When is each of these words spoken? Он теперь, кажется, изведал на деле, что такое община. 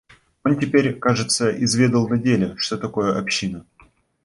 Он 0.43 0.59
теперь, 0.59 0.97
кажется, 0.97 1.51
изведал 1.63 2.07
на 2.09 2.17
деле, 2.17 2.55
что 2.57 2.75
такое 2.79 3.19
община. 3.19 3.67